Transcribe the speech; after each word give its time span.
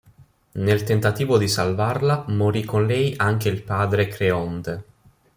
Nel 0.53 0.81
tentativo 0.81 1.37
di 1.37 1.47
salvarla 1.47 2.25
morì 2.29 2.63
con 2.63 2.87
lei 2.87 3.13
anche 3.17 3.49
il 3.49 3.61
padre 3.61 4.07
Creonte. 4.07 4.83